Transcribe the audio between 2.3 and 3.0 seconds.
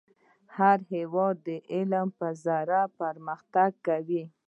ذریعه